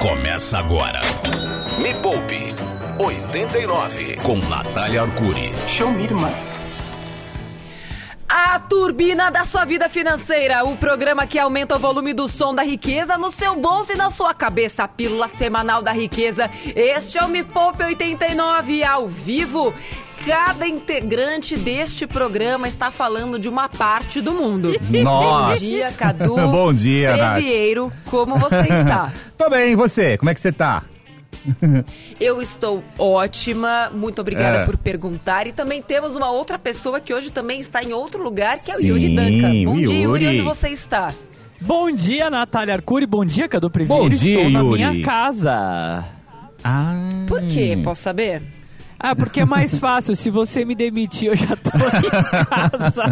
[0.00, 1.00] Começa agora.
[1.78, 2.54] Me Poupe
[2.98, 5.54] 89 com Natália Arcuri.
[5.66, 6.30] Show me, irmã.
[8.28, 12.62] A turbina da sua vida financeira, o programa que aumenta o volume do som da
[12.62, 16.50] riqueza no seu bolso e na sua cabeça, a pílula semanal da riqueza.
[16.74, 19.72] Este é o Me Poupe 89 ao vivo.
[20.26, 24.72] Cada integrante deste programa está falando de uma parte do mundo.
[24.90, 25.54] Nossa.
[25.54, 26.34] Bom dia, Cadu.
[26.34, 27.32] Bom dia, Nath.
[27.34, 29.12] Previeiro, como você está?
[29.38, 30.16] Tô bem, e você?
[30.18, 30.82] Como é que você tá?
[32.18, 34.64] Eu estou ótima, muito obrigada É.
[34.64, 35.46] por perguntar.
[35.46, 38.74] E também temos uma outra pessoa que hoje também está em outro lugar, que é
[38.74, 39.48] o Sim, Yuri Danca.
[39.64, 40.26] Bom o dia, Yuri, Yuri.
[40.28, 41.14] onde você está?
[41.60, 43.06] Bom dia, Natália Arcuri.
[43.06, 44.02] Bom dia, Cadu Primeiro.
[44.02, 44.84] Bom dia, Estou na Yuri.
[44.90, 46.04] minha casa.
[46.64, 47.08] Ah.
[47.28, 47.78] Por quê?
[47.84, 48.42] Posso saber?
[48.98, 50.16] Ah, porque é mais fácil.
[50.16, 52.10] Se você me demitir, eu já tô em
[52.46, 53.06] casa.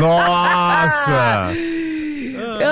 [0.00, 1.52] Nossa!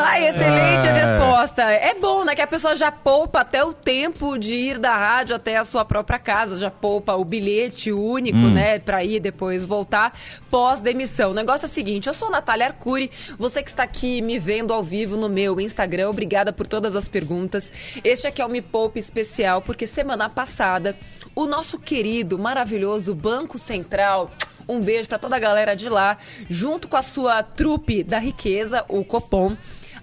[0.04, 1.04] Ai, excelente a É.
[1.04, 1.62] resposta.
[1.62, 2.34] É bom, né?
[2.34, 5.84] Que a pessoa já poupa até o tempo de ir da rádio até a sua
[5.84, 8.52] própria casa, já poupa o bilhete único, Hum.
[8.52, 8.78] né?
[8.78, 10.12] Pra ir depois voltar
[10.50, 11.30] pós-demissão.
[11.30, 14.72] O negócio é o seguinte: eu sou Natália Arcuri, você que está aqui me vendo
[14.72, 17.72] ao vivo no meu Instagram, obrigada por todas as perguntas.
[18.04, 20.96] Este aqui é o Me Poupe especial, porque semana passada
[21.34, 24.30] o nosso querido, maravilhoso Banco Central.
[24.68, 26.18] Um beijo para toda a galera de lá,
[26.50, 29.56] junto com a sua trupe da riqueza, o Copom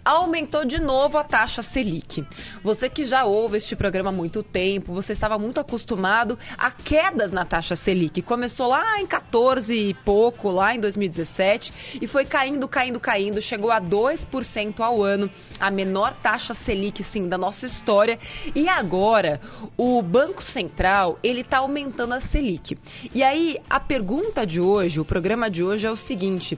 [0.04, 2.26] aumentou de novo a taxa Selic.
[2.64, 7.32] Você que já ouve este programa há muito tempo, você estava muito acostumado a quedas
[7.32, 8.22] na taxa Selic.
[8.22, 13.72] Começou lá em 14 e pouco, lá em 2017, e foi caindo, caindo, caindo, chegou
[13.72, 18.20] a 2% ao ano, a menor taxa Selic, sim, da nossa história.
[18.54, 19.40] E agora,
[19.78, 22.78] o Banco Central, ele está aumentando a Selic.
[23.14, 26.58] E aí, a pergunta de hoje, o programa de hoje é o seguinte...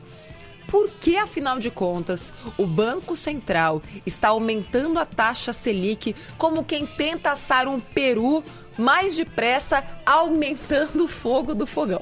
[0.76, 6.86] Por que, afinal de contas, o Banco Central está aumentando a taxa Selic como quem
[6.86, 8.44] tenta assar um peru
[8.78, 12.02] mais depressa, aumentando o fogo do fogão?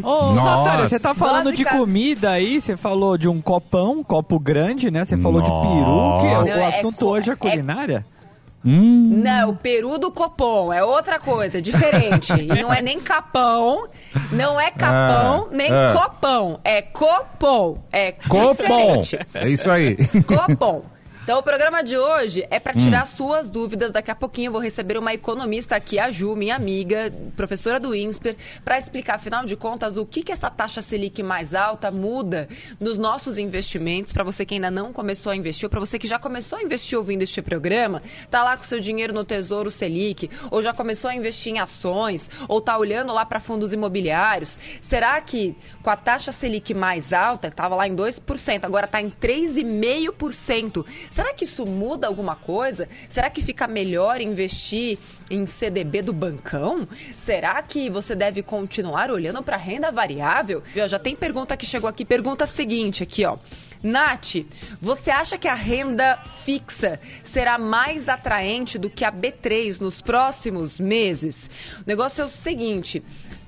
[0.00, 0.34] Ô, Nossa.
[0.34, 2.60] Natália, você tá falando de Básica- comida aí?
[2.60, 5.04] Você falou de um copão, um copo grande, né?
[5.04, 6.20] Você falou de peru.
[6.20, 6.54] Que Nossa.
[6.54, 8.06] o é assunto co- hoje é é- culinária?
[8.64, 9.20] Hum.
[9.24, 12.32] Não, o peru do copom é outra coisa, diferente.
[12.40, 13.88] E não é nem capão,
[14.30, 15.92] não é capão, Ah, nem ah.
[15.92, 16.60] copão.
[16.64, 17.78] É copom.
[17.92, 18.52] É Copom!
[19.02, 19.18] diferente.
[19.34, 19.96] É isso aí.
[20.26, 20.82] Copom.
[21.22, 23.92] Então, o programa de hoje é para tirar suas dúvidas.
[23.92, 27.94] Daqui a pouquinho eu vou receber uma economista aqui, a Ju, minha amiga, professora do
[27.94, 32.48] INSPER, para explicar, afinal de contas, o que, que essa taxa Selic mais alta muda
[32.80, 34.12] nos nossos investimentos.
[34.12, 36.62] Para você que ainda não começou a investir, ou para você que já começou a
[36.62, 41.08] investir ouvindo este programa, tá lá com seu dinheiro no Tesouro Selic, ou já começou
[41.08, 44.58] a investir em ações, ou tá olhando lá para fundos imobiliários.
[44.80, 45.54] Será que
[45.84, 50.84] com a taxa Selic mais alta, estava lá em 2%, agora está em 3,5%.
[51.22, 52.88] Será que isso muda alguma coisa?
[53.08, 54.98] Será que fica melhor investir
[55.30, 56.88] em CDB do bancão?
[57.16, 60.64] Será que você deve continuar olhando para renda variável?
[60.74, 63.38] Viu, Já tem pergunta que chegou aqui, pergunta seguinte aqui, ó.
[63.84, 64.44] Nath,
[64.80, 70.78] você acha que a renda fixa será mais atraente do que a B3 nos próximos
[70.78, 71.50] meses?
[71.80, 73.02] O negócio é o seguinte: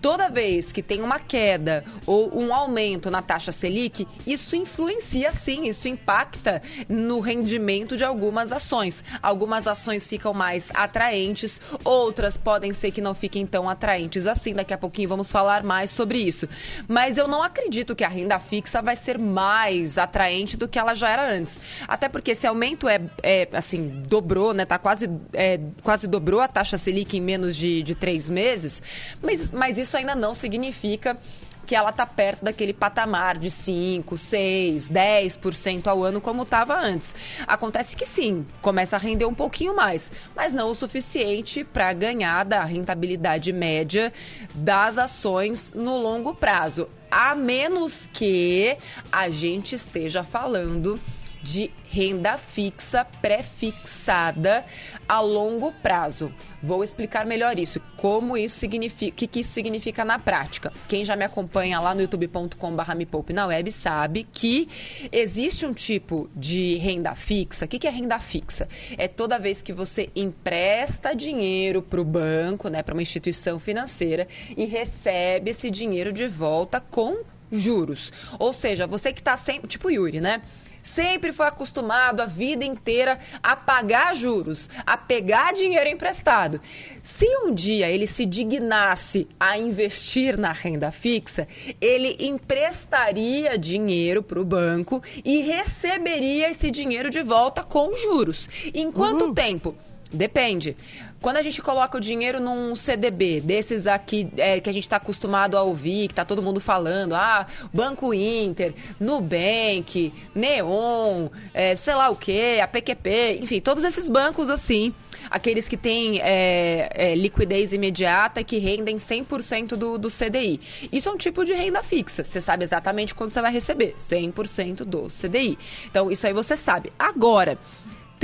[0.04, 5.64] toda vez que tem uma queda ou um aumento na taxa Selic, isso influencia sim,
[5.66, 6.60] isso impacta
[6.90, 9.02] no rendimento de algumas ações.
[9.22, 14.52] Algumas ações ficam mais atraentes, outras podem ser que não fiquem tão atraentes assim.
[14.52, 16.46] Daqui a pouquinho vamos falar mais sobre isso.
[16.86, 20.94] Mas eu não acredito que a renda fixa vai ser mais atraente do que ela
[20.94, 21.58] já era antes.
[21.88, 24.66] Até porque esse aumento é, é, assim, dobrou, né?
[24.66, 28.82] Tá quase, é, quase dobrou a taxa Selic em menos de, de três meses.
[29.22, 31.18] Mas, mas isso ainda não significa
[31.64, 37.14] que ela está perto daquele patamar de 5, 6, 10% ao ano como estava antes.
[37.46, 42.44] Acontece que sim, começa a render um pouquinho mais, mas não o suficiente para ganhar
[42.44, 44.12] da rentabilidade média
[44.54, 46.88] das ações no longo prazo.
[47.10, 48.76] A menos que
[49.10, 51.00] a gente esteja falando
[51.44, 54.64] de renda fixa pré-fixada
[55.06, 56.34] a longo prazo.
[56.62, 60.72] Vou explicar melhor isso, como isso significa, o que, que isso significa na prática.
[60.88, 64.68] Quem já me acompanha lá no youtube.com.br me poupe na web sabe que
[65.12, 67.66] existe um tipo de renda fixa.
[67.66, 68.66] O que, que é renda fixa?
[68.96, 74.26] É toda vez que você empresta dinheiro para o banco, né, para uma instituição financeira
[74.56, 77.22] e recebe esse dinheiro de volta com
[77.52, 78.12] juros.
[78.38, 80.42] Ou seja, você que está sempre, tipo Yuri, né?
[80.84, 86.60] Sempre foi acostumado a vida inteira a pagar juros, a pegar dinheiro emprestado.
[87.02, 91.48] Se um dia ele se dignasse a investir na renda fixa,
[91.80, 98.48] ele emprestaria dinheiro para o banco e receberia esse dinheiro de volta com juros.
[98.72, 99.34] Em quanto Uhul.
[99.34, 99.74] tempo?
[100.14, 100.76] Depende.
[101.20, 104.96] Quando a gente coloca o dinheiro num CDB, desses aqui é, que a gente está
[104.96, 111.94] acostumado a ouvir, que está todo mundo falando, ah, Banco Inter, Nubank, Neon, é, sei
[111.94, 114.94] lá o que, a PQP, enfim, todos esses bancos assim,
[115.30, 120.60] aqueles que têm é, é, liquidez imediata e que rendem 100% do, do CDI.
[120.92, 124.84] Isso é um tipo de renda fixa, você sabe exatamente quando você vai receber, 100%
[124.84, 125.58] do CDI.
[125.90, 126.92] Então, isso aí você sabe.
[126.98, 127.58] Agora,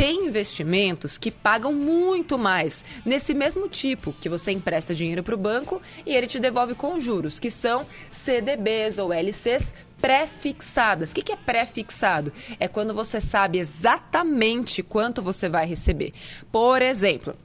[0.00, 5.38] tem investimentos que pagam muito mais nesse mesmo tipo, que você empresta dinheiro para o
[5.38, 11.10] banco e ele te devolve com juros, que são CDBs ou LCs pré-fixadas.
[11.10, 12.32] O que é pré-fixado?
[12.58, 16.14] É quando você sabe exatamente quanto você vai receber.
[16.50, 17.36] Por exemplo,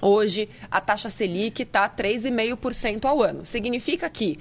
[0.00, 3.44] Hoje, a taxa Selic está 3,5% ao ano.
[3.44, 4.38] Significa que,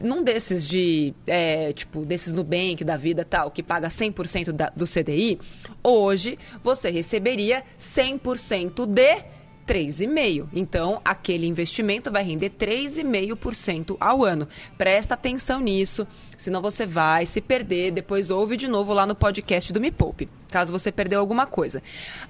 [0.00, 4.84] num desses de, é, tipo, desses Nubank da vida tal, que paga 100% da, do
[4.86, 5.38] CDI,
[5.82, 9.24] hoje você receberia 100% de
[9.66, 10.48] 3,5%.
[10.54, 14.48] Então, aquele investimento vai render 3,5% ao ano.
[14.78, 17.90] Presta atenção nisso, senão você vai se perder.
[17.90, 21.82] Depois ouve de novo lá no podcast do Me Poupe, caso você perdeu alguma coisa.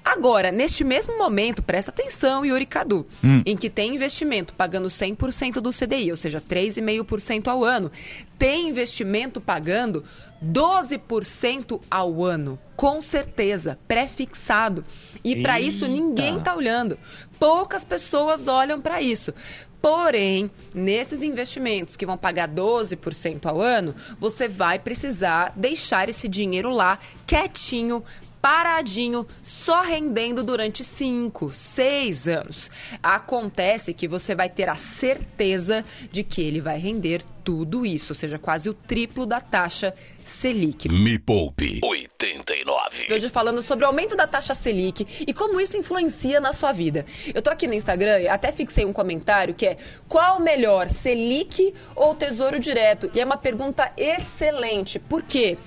[0.03, 3.41] Agora, neste mesmo momento, presta atenção, Yuri Cadu, hum.
[3.45, 7.91] em que tem investimento pagando 100% do CDI, ou seja, 3,5% ao ano.
[8.37, 10.03] Tem investimento pagando
[10.43, 14.85] 12% ao ano, com certeza, pré-fixado.
[15.23, 16.97] E para isso ninguém está olhando.
[17.39, 19.33] Poucas pessoas olham para isso.
[19.89, 26.69] Porém, nesses investimentos que vão pagar 12% ao ano, você vai precisar deixar esse dinheiro
[26.69, 28.03] lá quietinho,
[28.41, 32.71] paradinho, só rendendo durante 5, 6 anos.
[33.01, 38.15] Acontece que você vai ter a certeza de que ele vai render tudo isso, ou
[38.15, 40.89] seja, quase o triplo da taxa Selic.
[40.89, 43.13] Me Poupe 89.
[43.13, 47.05] Hoje falando sobre o aumento da taxa Selic e como isso influencia na sua vida.
[47.33, 49.77] Eu tô aqui no Instagram e até fixei um comentário que é
[50.09, 53.09] qual melhor, Selic ou Tesouro Direto?
[53.13, 54.99] E é uma pergunta excelente.
[54.99, 55.57] Por quê?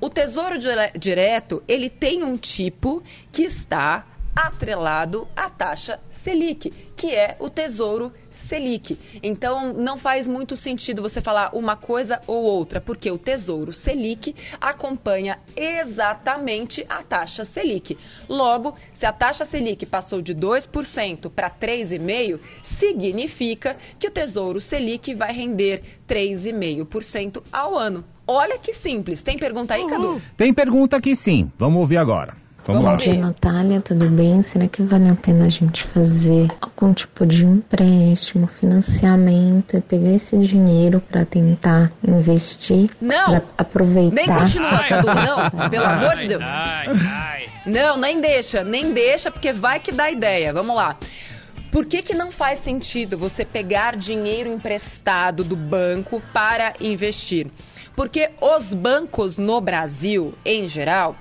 [0.00, 0.56] O Tesouro
[0.96, 3.02] Direto, ele tem um tipo
[3.32, 8.96] que está atrelado à taxa Selic, que é o Tesouro Selic.
[9.20, 14.36] Então, não faz muito sentido você falar uma coisa ou outra, porque o Tesouro Selic
[14.60, 17.98] acompanha exatamente a taxa Selic.
[18.28, 25.12] Logo, se a taxa Selic passou de 2% para 3,5%, significa que o Tesouro Selic
[25.12, 28.04] vai render 3,5% ao ano.
[28.30, 29.22] Olha que simples.
[29.22, 30.20] Tem pergunta aí, Cadu?
[30.36, 31.50] Tem pergunta aqui sim.
[31.58, 32.34] Vamos ouvir agora.
[32.66, 34.42] Vamos Bom dia, Natália, tudo bem?
[34.42, 40.10] Será que vale a pena a gente fazer algum tipo de empréstimo, financiamento e pegar
[40.10, 42.90] esse dinheiro para tentar investir?
[43.00, 43.30] Não!
[43.30, 44.14] Pra aproveitar.
[44.14, 46.46] Nem continua, Cadu, não, pelo amor de Deus.
[47.64, 50.52] Não, nem deixa, nem deixa, porque vai que dá ideia.
[50.52, 50.98] Vamos lá.
[51.72, 57.46] Por que, que não faz sentido você pegar dinheiro emprestado do banco para investir?
[57.98, 61.16] Porque os bancos no Brasil, em geral,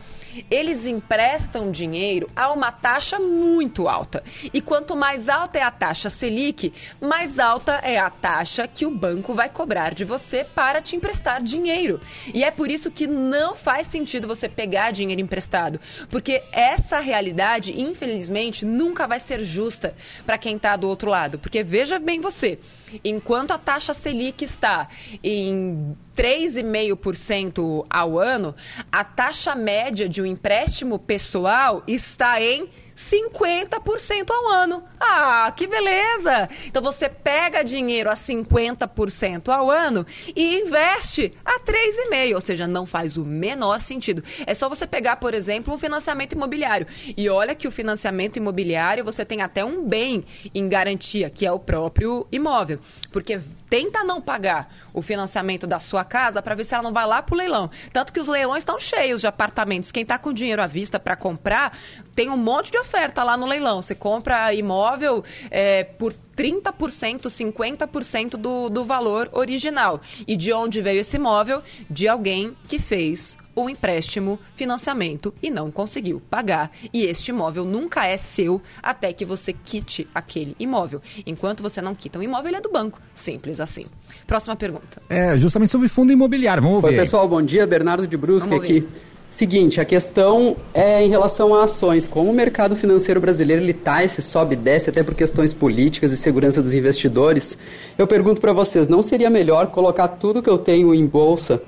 [0.51, 4.23] eles emprestam dinheiro a uma taxa muito alta.
[4.53, 6.71] E quanto mais alta é a taxa Selic,
[7.01, 11.41] mais alta é a taxa que o banco vai cobrar de você para te emprestar
[11.41, 11.99] dinheiro.
[12.31, 15.79] E é por isso que não faz sentido você pegar dinheiro emprestado,
[16.11, 19.95] porque essa realidade, infelizmente, nunca vai ser justa
[20.27, 21.39] para quem está do outro lado.
[21.39, 22.59] Porque veja bem você,
[23.03, 24.87] enquanto a taxa Selic está
[25.23, 28.55] em 3,5% ao ano,
[28.91, 34.83] a taxa média de um empréstimo pessoal está em 50% ao ano.
[34.99, 36.49] Ah, que beleza!
[36.65, 40.03] Então você pega dinheiro a 50% ao ano
[40.35, 44.23] e investe a 3,5%, ou seja, não faz o menor sentido.
[44.47, 46.87] É só você pegar, por exemplo, um financiamento imobiliário.
[47.15, 51.51] E olha que o financiamento imobiliário você tem até um bem em garantia, que é
[51.51, 52.79] o próprio imóvel.
[53.11, 53.39] Porque
[53.69, 57.21] tenta não pagar o financiamento da sua casa para ver se ela não vai lá
[57.21, 57.69] para o leilão.
[57.93, 59.91] Tanto que os leilões estão cheios de apartamentos.
[59.91, 61.77] Quem está com dinheiro à vista para comprar
[62.15, 63.81] tem um monte de oferta lá no leilão.
[63.81, 69.99] Você compra imóvel é, por 30%, 50% do, do valor original.
[70.27, 71.61] E de onde veio esse imóvel?
[71.89, 76.71] De alguém que fez o empréstimo, financiamento e não conseguiu pagar.
[76.93, 81.01] E este imóvel nunca é seu até que você quite aquele imóvel.
[81.25, 83.01] Enquanto você não quita um imóvel, ele é do banco.
[83.15, 83.87] Simples assim.
[84.27, 85.01] Próxima pergunta.
[85.09, 86.61] É, justamente sobre fundo imobiliário.
[86.61, 86.89] Vamos ver.
[86.89, 87.65] Oi, pessoal, bom dia.
[87.65, 88.87] Bernardo de Brusque aqui.
[89.29, 92.07] Seguinte, a questão é em relação a ações.
[92.07, 96.11] Como o mercado financeiro brasileiro ele tá, esse sobe e desce até por questões políticas
[96.11, 97.57] e segurança dos investidores,
[97.97, 101.61] eu pergunto para vocês, não seria melhor colocar tudo que eu tenho em bolsa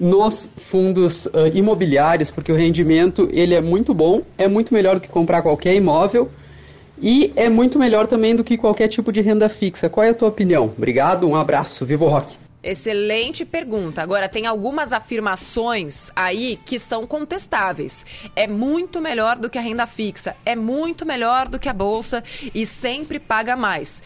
[0.00, 5.02] nos fundos uh, imobiliários, porque o rendimento ele é muito bom, é muito melhor do
[5.02, 6.30] que comprar qualquer imóvel
[7.00, 9.88] e é muito melhor também do que qualquer tipo de renda fixa.
[9.88, 10.72] Qual é a tua opinião?
[10.76, 12.41] Obrigado, um abraço, viva o rock!
[12.62, 14.02] Excelente pergunta.
[14.02, 18.06] Agora, tem algumas afirmações aí que são contestáveis.
[18.36, 22.22] É muito melhor do que a renda fixa, é muito melhor do que a bolsa
[22.54, 24.02] e sempre paga mais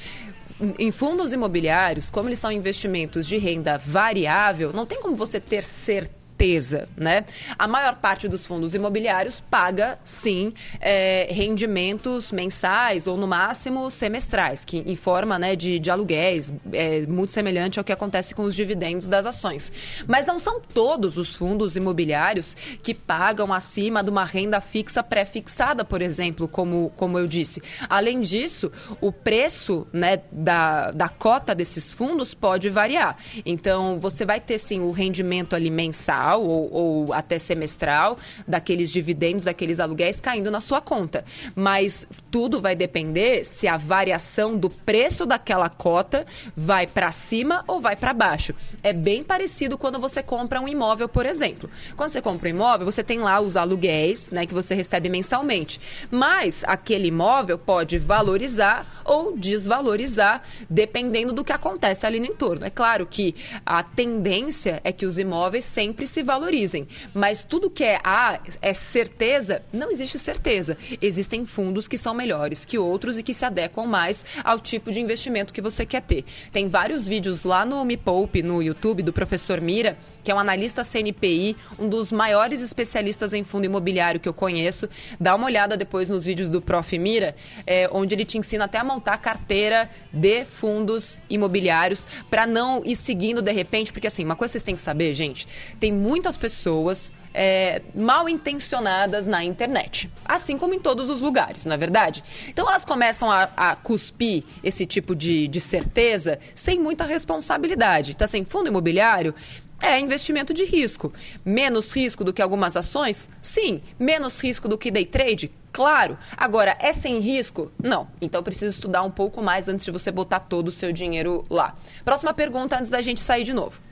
[0.79, 5.63] em fundos imobiliários, como eles são investimentos de renda variável, não tem como você ter
[5.63, 7.25] certeza certeza, né?
[7.59, 14.65] A maior parte dos fundos imobiliários paga, sim, é, rendimentos mensais ou, no máximo, semestrais,
[14.65, 18.55] que em forma né, de, de aluguéis, é muito semelhante ao que acontece com os
[18.55, 19.73] dividendos das ações.
[20.07, 25.85] Mas não são todos os fundos imobiliários que pagam acima de uma renda fixa pré-fixada,
[25.85, 27.63] por exemplo, como, como eu disse.
[27.89, 33.17] Além disso, o preço né, da, da cota desses fundos pode variar.
[33.45, 38.91] Então, você vai ter, sim, o rendimento ali mensal, mensal ou, ou até semestral daqueles
[38.91, 41.25] dividendos, daqueles aluguéis caindo na sua conta.
[41.55, 47.81] Mas tudo vai depender se a variação do preço daquela cota vai para cima ou
[47.81, 48.55] vai para baixo.
[48.83, 51.71] É bem parecido quando você compra um imóvel, por exemplo.
[51.97, 55.81] Quando você compra um imóvel, você tem lá os aluguéis, né, que você recebe mensalmente.
[56.11, 62.65] Mas aquele imóvel pode valorizar ou desvalorizar dependendo do que acontece ali no entorno.
[62.65, 66.87] É claro que a tendência é que os imóveis sempre se valorizem.
[67.15, 70.77] Mas tudo que é A é certeza, não existe certeza.
[71.01, 75.01] Existem fundos que são melhores que outros e que se adequam mais ao tipo de
[75.01, 76.25] investimento que você quer ter.
[76.53, 80.39] Tem vários vídeos lá no Me Poupe, no YouTube, do professor Mira, que é um
[80.39, 84.89] analista CNPI, um dos maiores especialistas em fundo imobiliário que eu conheço.
[85.21, 86.99] Dá uma olhada depois nos vídeos do Prof.
[86.99, 92.83] Mira, é, onde ele te ensina até a montar carteira de fundos imobiliários para não
[92.85, 95.47] ir seguindo de repente, porque assim, uma coisa vocês têm que saber, gente,
[95.79, 101.75] tem muitas pessoas é, mal intencionadas na internet, assim como em todos os lugares, na
[101.75, 102.25] é verdade.
[102.49, 108.13] Então elas começam a, a cuspir esse tipo de, de certeza sem muita responsabilidade.
[108.13, 109.35] Então, assim, fundo imobiliário
[109.83, 111.13] é investimento de risco.
[111.45, 113.29] Menos risco do que algumas ações?
[113.43, 113.83] Sim.
[113.99, 115.51] Menos risco do que day trade?
[115.73, 116.17] Claro.
[116.35, 117.71] Agora, é sem risco?
[117.83, 118.09] Não.
[118.19, 121.75] Então precisa estudar um pouco mais antes de você botar todo o seu dinheiro lá.
[122.03, 123.83] Próxima pergunta antes da gente sair de novo.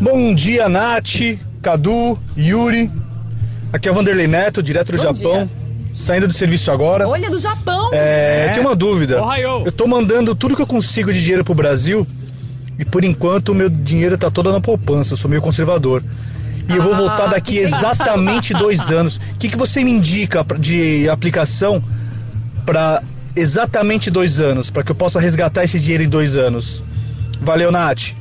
[0.00, 2.88] Bom dia, Nath, Cadu, Yuri.
[3.72, 5.46] Aqui é o Vanderlei Neto, direto do Bom Japão.
[5.46, 5.50] Dia.
[5.92, 7.08] Saindo do serviço agora.
[7.08, 7.90] Olha, do Japão!
[7.92, 8.48] É, é.
[8.50, 9.20] tenho uma dúvida.
[9.20, 9.64] Ohio.
[9.66, 12.06] Eu tô mandando tudo que eu consigo de dinheiro pro Brasil
[12.78, 16.00] e por enquanto o meu dinheiro tá todo na poupança, eu sou meio conservador.
[16.68, 19.16] E ah, eu vou ah, voltar daqui exatamente dois anos.
[19.16, 21.82] O que, que você me indica de aplicação
[22.64, 23.02] para
[23.34, 26.84] exatamente dois anos, para que eu possa resgatar esse dinheiro em dois anos?
[27.40, 28.14] Valeu, Nath.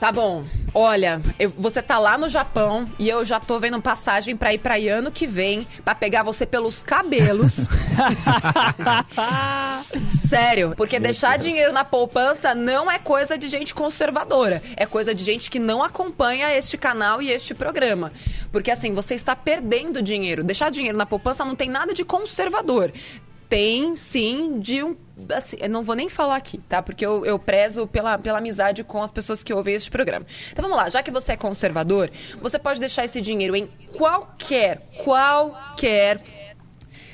[0.00, 0.46] Tá bom.
[0.72, 4.58] Olha, eu, você tá lá no Japão e eu já tô vendo passagem pra ir
[4.58, 7.68] pra aí ano que vem pra pegar você pelos cabelos.
[10.08, 14.62] Sério, porque deixar dinheiro na poupança não é coisa de gente conservadora.
[14.74, 18.10] É coisa de gente que não acompanha este canal e este programa.
[18.50, 20.42] Porque assim, você está perdendo dinheiro.
[20.42, 22.90] Deixar dinheiro na poupança não tem nada de conservador
[23.50, 24.96] tem sim de um.
[25.34, 26.80] Assim, não vou nem falar aqui, tá?
[26.80, 30.24] Porque eu, eu prezo pela, pela amizade com as pessoas que ouvem este programa.
[30.50, 33.66] Então vamos lá, já que você é conservador, você pode deixar esse dinheiro em
[33.98, 36.22] qualquer, qualquer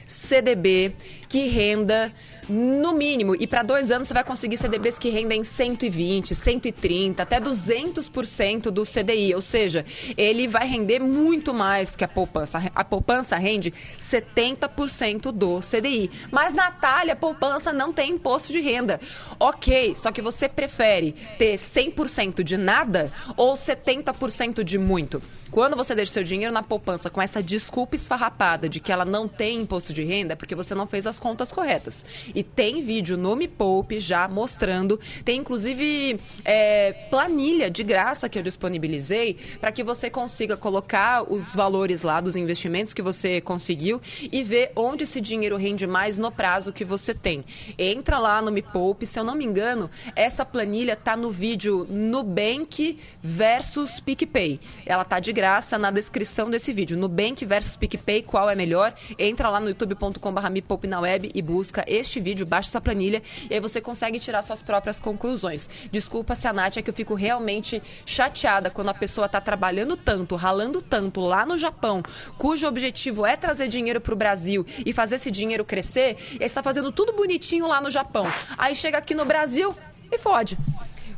[0.07, 0.95] CDB
[1.29, 2.13] que renda
[2.49, 3.35] no mínimo.
[3.39, 8.85] E para dois anos você vai conseguir CDBs que rendem 120, 130, até 200% do
[8.85, 9.35] CDI.
[9.35, 9.85] Ou seja,
[10.17, 12.71] ele vai render muito mais que a poupança.
[12.75, 16.11] A poupança rende 70% do CDI.
[16.31, 19.01] Mas, Natália, poupança não tem imposto de renda.
[19.39, 25.23] Ok, só que você prefere ter 100% de nada ou 70% de muito?
[25.51, 29.29] Quando você deixa seu dinheiro na poupança com essa desculpa esfarrapada de que ela não
[29.29, 32.05] tem imposto de renda, é porque você não fez as contas corretas.
[32.35, 38.39] E tem vídeo no Me Poupe já mostrando, tem inclusive é, planilha de graça que
[38.39, 44.01] eu disponibilizei para que você consiga colocar os valores lá dos investimentos que você conseguiu
[44.21, 47.45] e ver onde esse dinheiro rende mais no prazo que você tem.
[47.79, 51.87] Entra lá no Me Poupe, se eu não me engano, essa planilha está no vídeo
[51.89, 54.59] Nubank versus PicPay.
[54.85, 56.97] Ela tá de graça na descrição desse vídeo.
[56.97, 58.95] Nubank versus PicPay, qual é melhor?
[59.19, 63.61] Entra lá no youtube.com.br na web e busca este vídeo, baixa essa planilha e aí
[63.61, 65.69] você consegue tirar suas próprias conclusões.
[65.93, 69.95] Desculpa se a Nath é que eu fico realmente chateada quando a pessoa está trabalhando
[69.95, 72.03] tanto, ralando tanto lá no Japão,
[72.39, 76.63] cujo objetivo é trazer dinheiro para o Brasil e fazer esse dinheiro crescer, e está
[76.63, 78.27] fazendo tudo bonitinho lá no Japão.
[78.57, 79.75] Aí chega aqui no Brasil
[80.11, 80.57] e fode.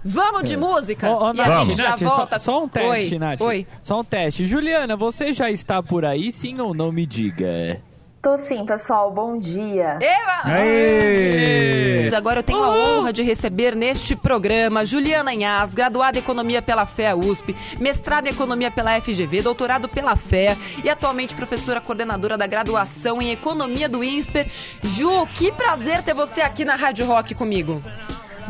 [0.05, 0.57] Vamos de é.
[0.57, 1.11] música?
[1.11, 2.39] Ô, ô, e a gente já Nath, volta.
[2.39, 3.19] Só, só, um teste, Oi.
[3.19, 3.41] Nath.
[3.41, 3.67] Oi.
[3.83, 4.47] Só um teste.
[4.47, 7.81] Juliana, você já está por aí, sim ou não me diga?
[8.21, 9.13] Tô sim, pessoal.
[9.13, 9.99] Bom dia.
[10.03, 10.41] Eva!
[10.45, 12.09] Aê!
[12.15, 16.85] Agora eu tenho a honra de receber neste programa Juliana Inhas, graduada em Economia pela
[16.85, 22.47] FEA USP, mestrada em Economia pela FGV, doutorado pela FEA e atualmente professora coordenadora da
[22.47, 24.51] graduação em Economia do INSPER.
[24.83, 27.81] Ju, que prazer ter você aqui na Rádio Rock comigo.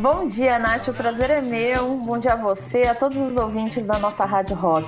[0.01, 0.87] Bom dia, Nath.
[0.87, 1.97] O prazer é meu.
[1.97, 4.87] Bom dia a você, a todos os ouvintes da nossa Rádio Rock.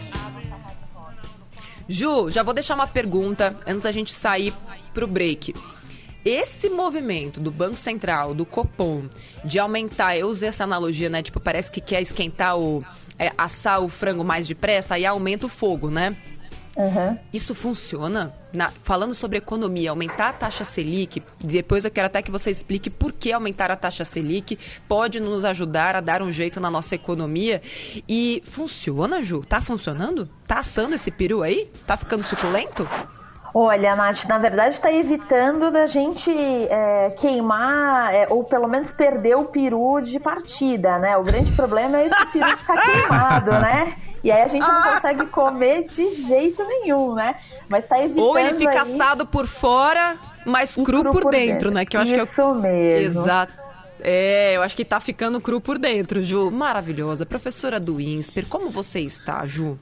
[1.89, 4.55] Ju, já vou deixar uma pergunta antes da gente sair
[4.95, 5.53] pro break.
[6.25, 9.09] Esse movimento do Banco Central, do Copom,
[9.45, 11.23] de aumentar, eu usei essa analogia, né?
[11.23, 12.85] Tipo, parece que quer esquentar o.
[13.19, 16.17] É, assar o frango mais depressa, aí aumenta o fogo, né?
[16.81, 17.19] Uhum.
[17.31, 18.33] Isso funciona?
[18.55, 22.89] Na, falando sobre economia, aumentar a taxa Selic, depois eu quero até que você explique
[22.89, 24.59] por que aumentar a taxa Selic
[24.89, 27.61] pode nos ajudar a dar um jeito na nossa economia.
[28.09, 29.45] E funciona, Ju?
[29.45, 30.27] Tá funcionando?
[30.47, 31.71] Tá assando esse peru aí?
[31.87, 32.89] Tá ficando suculento?
[33.53, 39.35] Olha, Nath, na verdade está evitando da gente é, queimar, é, ou pelo menos perder
[39.37, 41.17] o peru de partida, né?
[41.17, 43.97] O grande problema é esse peru ficar queimado, né?
[44.23, 47.37] E aí a gente não consegue comer de jeito nenhum, né?
[47.69, 48.25] Mas tá evitando.
[48.25, 48.95] Ou ele fica aí...
[48.95, 51.85] assado por fora, mas cru, cru por, por dentro, dentro, né?
[51.85, 52.55] Que eu acho Isso que é o...
[52.55, 53.21] mesmo.
[53.21, 53.53] Exato.
[54.03, 56.51] É, eu acho que tá ficando cru por dentro, Ju.
[56.51, 57.27] Maravilhosa.
[57.27, 59.79] Professora do INSPER, como você está, Ju?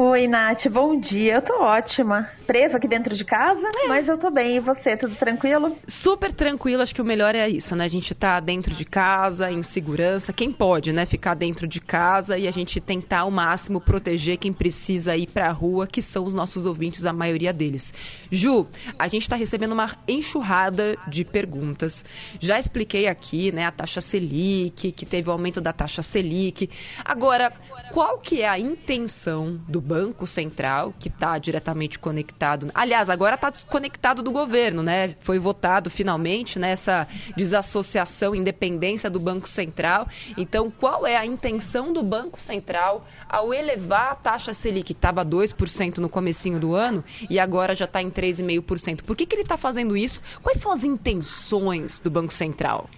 [0.00, 1.34] Oi, Nath, bom dia.
[1.34, 2.30] Eu tô ótima.
[2.46, 3.88] Presa aqui dentro de casa, é.
[3.88, 4.54] mas eu tô bem.
[4.54, 5.76] E você, tudo tranquilo?
[5.88, 7.84] Super tranquilo, acho que o melhor é isso, né?
[7.84, 10.32] A gente tá dentro de casa, em segurança.
[10.32, 11.04] Quem pode, né?
[11.04, 15.50] Ficar dentro de casa e a gente tentar ao máximo proteger quem precisa ir pra
[15.50, 17.92] rua, que são os nossos ouvintes, a maioria deles.
[18.30, 22.04] Ju, a gente tá recebendo uma enxurrada de perguntas.
[22.38, 26.70] Já expliquei aqui, né, a taxa Selic, que teve o aumento da taxa Selic.
[27.04, 27.52] Agora,
[27.90, 32.70] qual que é a intenção do Banco Central, que está diretamente conectado.
[32.74, 35.16] Aliás, agora está desconectado do governo, né?
[35.20, 40.06] Foi votado finalmente nessa desassociação, independência do Banco Central.
[40.36, 45.24] Então, qual é a intenção do Banco Central ao elevar a taxa Selic, que estava
[45.24, 49.02] 2% no comecinho do ano e agora já está em 3,5%?
[49.02, 50.20] Por que, que ele está fazendo isso?
[50.42, 52.90] Quais são as intenções do Banco Central?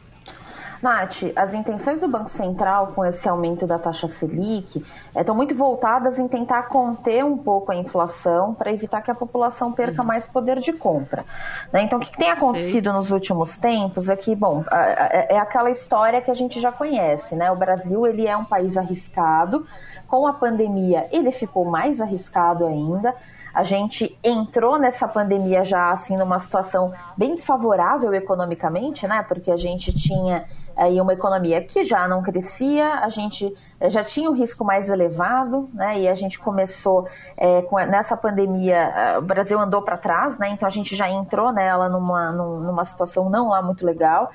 [0.83, 5.55] Nath, as intenções do Banco Central com esse aumento da taxa Selic estão é, muito
[5.55, 10.09] voltadas em tentar conter um pouco a inflação para evitar que a população perca uhum.
[10.09, 11.25] mais poder de compra.
[11.73, 11.83] Né?
[11.83, 12.93] Então, o que, que tem acontecido Sei.
[12.93, 17.51] nos últimos tempos é que, bom, é aquela história que a gente já conhece, né?
[17.51, 19.67] O Brasil ele é um país arriscado.
[20.09, 23.15] Com a pandemia, ele ficou mais arriscado ainda.
[23.53, 29.25] A gente entrou nessa pandemia já assim numa situação bem desfavorável economicamente, né?
[29.27, 30.47] Porque a gente tinha
[30.81, 34.89] aí uma economia que já não crescia, a gente eh, já tinha um risco mais
[34.89, 36.01] elevado, né?
[36.01, 40.49] E a gente começou é, com, nessa pandemia, eh, o Brasil andou para trás, né?
[40.49, 44.31] Então a gente já entrou nela numa, numa situação não lá muito legal.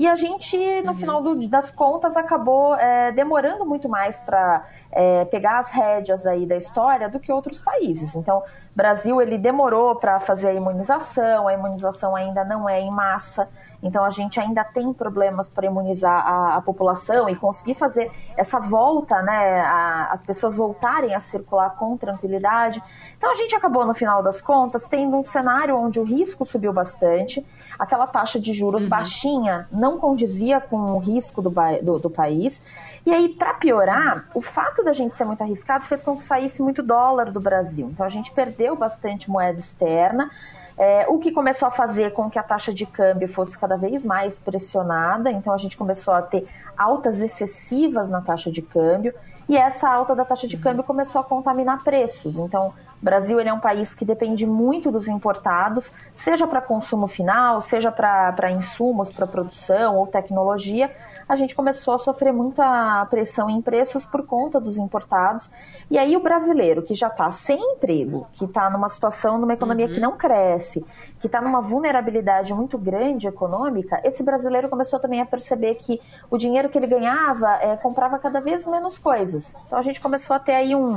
[0.00, 0.96] E a gente, no uhum.
[0.96, 6.46] final do, das contas, acabou é, demorando muito mais para é, pegar as rédeas aí
[6.46, 8.14] da história do que outros países.
[8.14, 8.42] Então,
[8.74, 13.48] Brasil ele demorou para fazer a imunização, a imunização ainda não é em massa,
[13.82, 18.60] então a gente ainda tem problemas para imunizar a, a, população e conseguir fazer essa
[18.60, 22.82] volta, né, a, as pessoas voltarem a circular com tranquilidade.
[23.18, 26.72] Então a gente acabou no final das contas tendo um cenário onde o risco subiu
[26.72, 27.44] bastante,
[27.76, 28.88] aquela taxa de juros uhum.
[28.88, 32.62] baixinha não condizia com o risco do, do, do país.
[33.04, 36.60] E aí, para piorar, o fato da gente ser muito arriscado fez com que saísse
[36.62, 37.88] muito dólar do Brasil.
[37.90, 40.30] Então a gente perdeu bastante moeda externa.
[40.76, 44.04] É, o que começou a fazer com que a taxa de câmbio fosse cada vez
[44.04, 49.12] mais pressionada, então a gente começou a ter altas excessivas na taxa de câmbio,
[49.46, 52.38] e essa alta da taxa de câmbio começou a contaminar preços.
[52.38, 57.06] Então, o Brasil ele é um país que depende muito dos importados, seja para consumo
[57.06, 60.94] final, seja para insumos, para produção ou tecnologia,
[61.30, 65.48] a gente começou a sofrer muita pressão em preços por conta dos importados.
[65.88, 69.86] E aí o brasileiro que já está sem emprego, que está numa situação, numa economia
[69.86, 69.92] uhum.
[69.92, 70.84] que não cresce,
[71.20, 76.36] que está numa vulnerabilidade muito grande econômica, esse brasileiro começou também a perceber que o
[76.36, 79.54] dinheiro que ele ganhava é, comprava cada vez menos coisas.
[79.68, 80.96] Então a gente começou a ter aí um,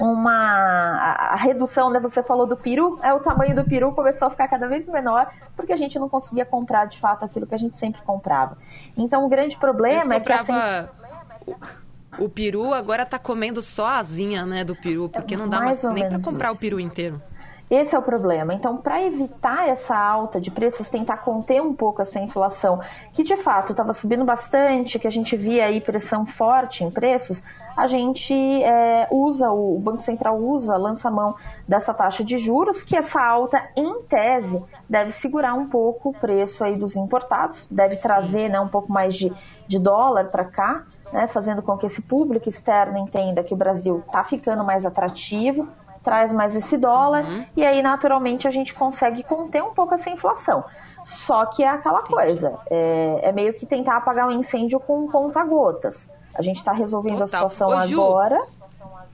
[0.00, 2.00] uma a, a redução, né?
[2.00, 5.30] Você falou do peru, é o tamanho do peru começou a ficar cada vez menor
[5.54, 8.56] porque a gente não conseguia comprar de fato aquilo que a gente sempre comprava.
[8.96, 10.52] Então o grande problema problema é que assim...
[12.16, 15.82] O peru agora tá comendo só a asinha, né, do peru, porque não dá mais,
[15.82, 16.58] mais nem para comprar isso.
[16.58, 17.20] o peru inteiro.
[17.70, 18.52] Esse é o problema.
[18.52, 22.80] Então, para evitar essa alta de preços, tentar conter um pouco essa inflação,
[23.12, 27.42] que de fato estava subindo bastante, que a gente via aí pressão forte em preços,
[27.76, 31.34] a gente é, usa, o Banco Central usa, lança mão
[31.66, 36.62] dessa taxa de juros, que essa alta, em tese, deve segurar um pouco o preço
[36.62, 39.32] aí dos importados, deve trazer né, um pouco mais de,
[39.66, 44.02] de dólar para cá, né, fazendo com que esse público externo entenda que o Brasil
[44.06, 45.66] está ficando mais atrativo,
[46.04, 47.46] traz mais esse dólar uhum.
[47.56, 50.62] e aí naturalmente a gente consegue conter um pouco essa inflação.
[51.02, 56.10] Só que é aquela coisa, é, é meio que tentar apagar um incêndio com conta-gotas.
[56.34, 57.46] A gente está resolvendo Total.
[57.46, 58.42] a situação Ô, agora.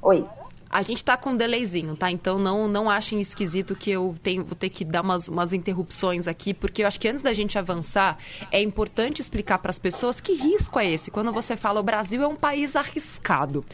[0.02, 0.26] Oi
[0.70, 2.10] a gente tá com um delayzinho, tá?
[2.10, 6.28] Então não, não achem esquisito que eu tenho, vou ter que dar umas, umas interrupções
[6.28, 8.16] aqui, porque eu acho que antes da gente avançar,
[8.52, 11.10] é importante explicar para as pessoas que risco é esse.
[11.10, 13.64] Quando você fala o Brasil é um país arriscado.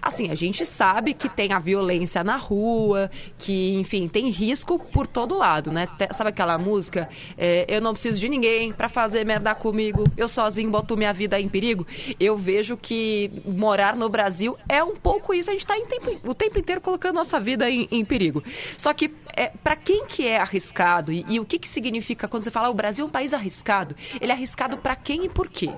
[0.00, 5.06] Assim, a gente sabe que tem a violência na rua, que, enfim, tem risco por
[5.06, 5.86] todo lado, né?
[6.12, 7.10] Sabe aquela música?
[7.36, 11.38] É, eu não preciso de ninguém para fazer merda comigo, eu sozinho boto minha vida
[11.38, 11.86] em perigo.
[12.18, 15.50] Eu vejo que morar no Brasil é um pouco isso.
[15.50, 18.42] A gente tá em tempo tempo inteiro colocando nossa vida em, em perigo.
[18.78, 22.44] Só que, é, para quem que é arriscado e, e o que, que significa quando
[22.44, 23.94] você fala ah, o Brasil é um país arriscado?
[24.20, 25.72] Ele é arriscado para quem e por quê?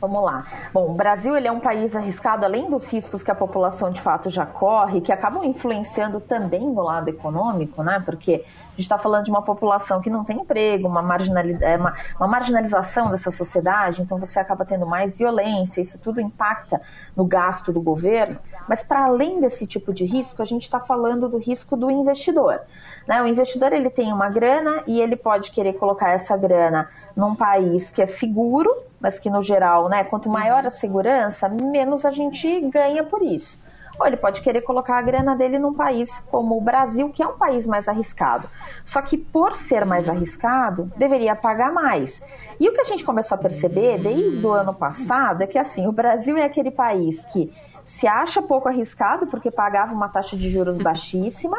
[0.00, 0.46] Vamos lá.
[0.72, 4.00] Bom, o Brasil ele é um país arriscado, além dos riscos que a população de
[4.00, 8.02] fato já corre, que acabam influenciando também no lado econômico, né?
[8.02, 8.42] Porque
[8.80, 12.26] gente está falando de uma população que não tem emprego, uma, marginalidade, é, uma, uma
[12.26, 16.80] marginalização dessa sociedade, então você acaba tendo mais violência, isso tudo impacta
[17.14, 18.38] no gasto do governo.
[18.66, 22.60] Mas para além desse tipo de risco, a gente está falando do risco do investidor.
[23.06, 23.22] Né?
[23.22, 27.92] O investidor ele tem uma grana e ele pode querer colocar essa grana num país
[27.92, 32.60] que é seguro, mas que no geral, né, quanto maior a segurança, menos a gente
[32.62, 33.62] ganha por isso.
[34.00, 37.26] Ou ele pode querer colocar a grana dele num país como o Brasil, que é
[37.26, 38.48] um país mais arriscado.
[38.82, 42.22] Só que por ser mais arriscado, deveria pagar mais.
[42.58, 45.86] E o que a gente começou a perceber desde o ano passado é que assim,
[45.86, 47.52] o Brasil é aquele país que
[47.84, 51.58] se acha pouco arriscado porque pagava uma taxa de juros baixíssima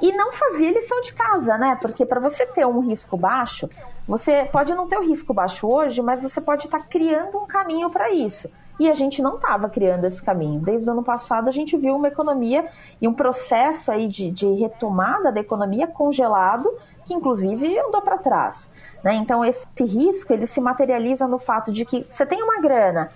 [0.00, 1.76] e não fazia lição de casa, né?
[1.78, 3.68] Porque para você ter um risco baixo,
[4.08, 7.46] você pode não ter o risco baixo hoje, mas você pode estar tá criando um
[7.46, 8.50] caminho para isso.
[8.78, 10.60] E a gente não estava criando esse caminho.
[10.60, 12.66] Desde o ano passado a gente viu uma economia
[13.00, 16.72] e um processo aí de, de retomada da economia congelado,
[17.04, 18.70] que inclusive andou para trás.
[19.02, 19.14] Né?
[19.14, 23.10] Então esse risco ele se materializa no fato de que você tem uma grana,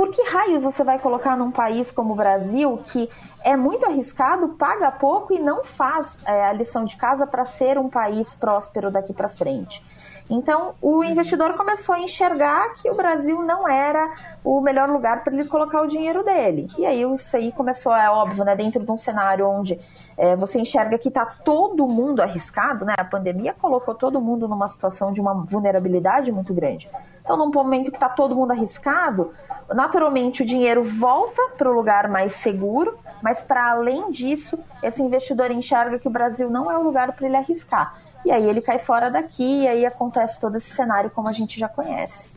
[0.00, 3.10] por que raios você vai colocar num país como o Brasil, que
[3.44, 7.76] é muito arriscado, paga pouco e não faz é, a lição de casa para ser
[7.78, 9.84] um país próspero daqui para frente?
[10.30, 14.14] Então, o investidor começou a enxergar que o Brasil não era
[14.44, 16.68] o melhor lugar para ele colocar o dinheiro dele.
[16.78, 19.80] E aí, isso aí começou, é óbvio, né, dentro de um cenário onde
[20.16, 22.94] é, você enxerga que está todo mundo arriscado, né?
[22.96, 26.88] A pandemia colocou todo mundo numa situação de uma vulnerabilidade muito grande.
[27.22, 29.32] Então, num momento que está todo mundo arriscado,
[29.72, 35.50] naturalmente o dinheiro volta para o lugar mais seguro, mas para além disso, esse investidor
[35.50, 37.94] enxerga que o Brasil não é o lugar para ele arriscar.
[38.24, 41.58] E aí ele cai fora daqui e aí acontece todo esse cenário como a gente
[41.58, 42.36] já conhece.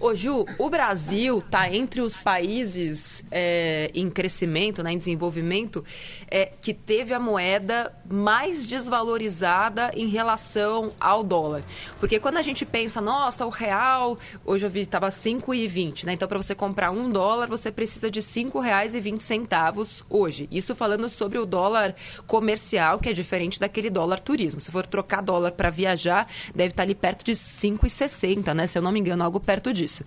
[0.00, 5.84] Ô Ju, o Brasil está entre os países é, em crescimento, né, em desenvolvimento,
[6.30, 11.62] é, que teve a moeda mais desvalorizada em relação ao dólar.
[11.98, 16.12] Porque quando a gente pensa, nossa, o real, hoje eu vi estava 5,20, né?
[16.12, 20.48] Então, para você comprar um dólar, você precisa de R$ 5,20 hoje.
[20.50, 21.94] Isso falando sobre o dólar
[22.26, 24.60] comercial, que é diferente daquele dólar turismo.
[24.60, 28.66] Se for trocar dólar para viajar, deve estar ali perto de 5,60, né?
[28.66, 30.04] Se eu não me engano, algo perto disso.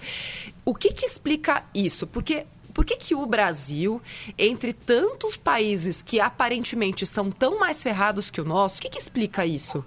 [0.66, 2.08] O que, que explica isso?
[2.08, 4.02] Porque por que, que o Brasil,
[4.38, 9.00] entre tantos países que aparentemente são tão mais ferrados que o nosso, o que, que
[9.00, 9.84] explica isso?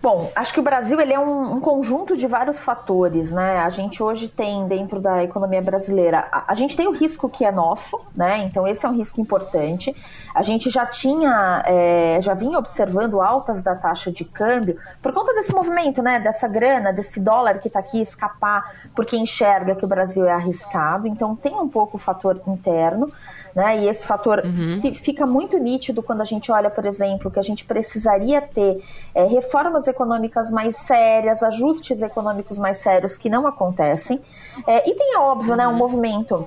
[0.00, 3.58] Bom, acho que o Brasil ele é um, um, conjunto de vários fatores, né?
[3.58, 7.44] A gente hoje tem dentro da economia brasileira, a, a, gente tem o risco que
[7.44, 8.38] é nosso, né?
[8.44, 9.94] Então esse é um risco importante.
[10.32, 15.34] A gente já tinha, é, já vinha observando altas da taxa de câmbio por conta
[15.34, 16.20] desse movimento, né?
[16.20, 21.08] Dessa grana, desse dólar que está aqui escapar, porque enxerga que o Brasil é arriscado.
[21.08, 23.12] Então tem um pouco o fator interno
[23.58, 23.80] né?
[23.80, 24.94] E esse fator uhum.
[24.94, 28.80] fica muito nítido quando a gente olha, por exemplo, que a gente precisaria ter
[29.12, 34.20] é, reformas econômicas mais sérias, ajustes econômicos mais sérios que não acontecem.
[34.64, 35.56] É, e tem, é óbvio, uhum.
[35.56, 35.76] né, um uhum.
[35.76, 36.46] movimento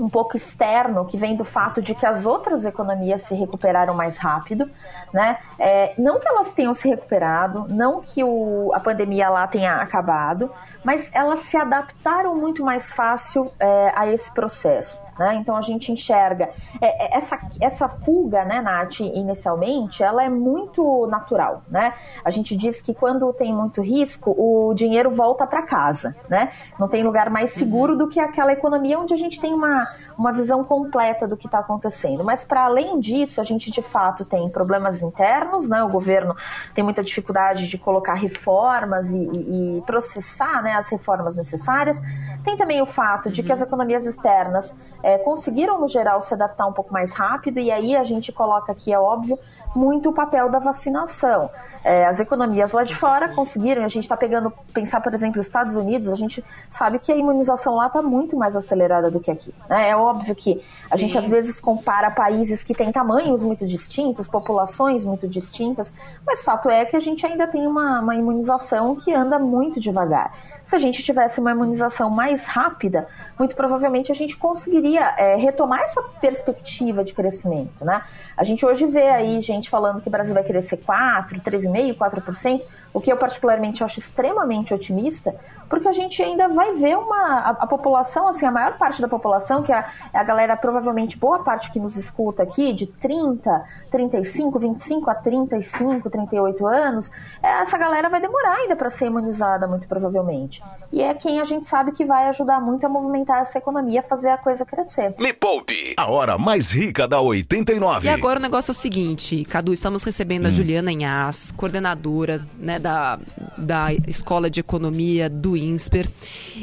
[0.00, 4.16] um pouco externo que vem do fato de que as outras economias se recuperaram mais
[4.16, 4.70] rápido,
[5.12, 5.38] né?
[5.58, 10.50] É, não que elas tenham se recuperado, não que o, a pandemia lá tenha acabado,
[10.84, 15.07] mas elas se adaptaram muito mais fácil é, a esse processo.
[15.18, 15.34] Né?
[15.36, 16.50] Então a gente enxerga
[16.80, 21.62] é, é, essa, essa fuga, né, Nath, inicialmente, ela é muito natural.
[21.68, 21.92] Né?
[22.24, 26.14] A gente diz que quando tem muito risco, o dinheiro volta para casa.
[26.28, 26.52] Né?
[26.78, 27.98] Não tem lugar mais seguro uhum.
[27.98, 31.58] do que aquela economia onde a gente tem uma, uma visão completa do que está
[31.58, 32.22] acontecendo.
[32.22, 35.82] Mas para além disso, a gente de fato tem problemas internos, né?
[35.82, 36.36] o governo
[36.74, 42.00] tem muita dificuldade de colocar reformas e, e, e processar né, as reformas necessárias.
[42.48, 46.66] Tem também o fato de que as economias externas é, conseguiram, no geral, se adaptar
[46.66, 49.38] um pouco mais rápido, e aí a gente coloca aqui, é óbvio,
[49.76, 51.50] muito o papel da vacinação.
[51.84, 55.74] É, as economias lá de fora conseguiram, a gente está pegando, pensar, por exemplo, Estados
[55.74, 59.54] Unidos, a gente sabe que a imunização lá está muito mais acelerada do que aqui.
[59.68, 59.90] Né?
[59.90, 60.98] É óbvio que a Sim.
[60.98, 65.92] gente às vezes compara países que têm tamanhos muito distintos, populações muito distintas,
[66.26, 70.32] mas fato é que a gente ainda tem uma, uma imunização que anda muito devagar.
[70.64, 73.06] Se a gente tivesse uma imunização mais rápida,
[73.38, 78.02] muito provavelmente a gente conseguiria é, retomar essa perspectiva de crescimento, né?
[78.38, 82.62] A gente hoje vê aí gente falando que o Brasil vai crescer 4, 3,5%, 4%,
[82.94, 85.34] o que eu particularmente acho extremamente otimista,
[85.68, 89.08] porque a gente ainda vai ver uma a, a população, assim, a maior parte da
[89.08, 92.86] população, que é a, é a, galera, provavelmente boa parte que nos escuta aqui, de
[92.86, 97.10] 30, 35, 25 a 35, 38 anos,
[97.42, 100.62] é, essa galera vai demorar ainda para ser imunizada, muito provavelmente.
[100.90, 104.02] E é quem a gente sabe que vai ajudar muito a movimentar essa economia, a
[104.02, 105.14] fazer a coisa crescer.
[105.18, 108.06] Me poupe, a hora mais rica da 89.
[108.06, 110.48] E agora o negócio é o seguinte, Cadu, estamos recebendo hum.
[110.48, 113.18] a Juliana Inhas, coordenadora, né, da,
[113.56, 116.08] da Escola de Economia do INSPER.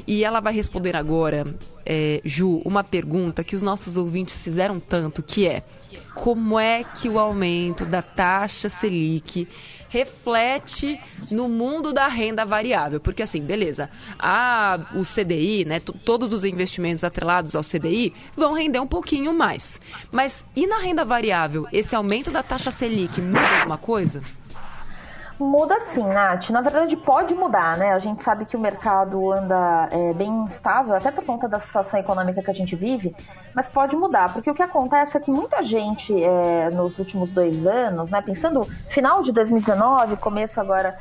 [0.06, 1.46] E ela vai responder agora,
[1.86, 5.64] é, Ju, uma pergunta que os nossos ouvintes fizeram tanto, que é
[6.14, 9.48] como é que o aumento da taxa Selic
[9.96, 11.00] reflete
[11.32, 13.00] no mundo da renda variável.
[13.00, 18.80] Porque assim, beleza, a, o CDI, né, todos os investimentos atrelados ao CDI vão render
[18.80, 19.80] um pouquinho mais.
[20.12, 24.22] Mas e na renda variável, esse aumento da taxa Selic muda alguma coisa?
[25.38, 26.50] Muda sim, Nath.
[26.50, 27.92] Na verdade, pode mudar, né?
[27.92, 32.00] A gente sabe que o mercado anda é, bem instável, até por conta da situação
[32.00, 33.14] econômica que a gente vive,
[33.54, 37.68] mas pode mudar, porque o que acontece é que muita gente, é, nos últimos dois
[37.68, 40.96] anos, né, pensando final de 2019, começo agora,